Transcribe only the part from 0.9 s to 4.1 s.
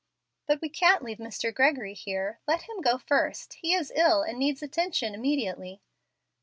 leave Mr. Gregory here. Let him go first. He is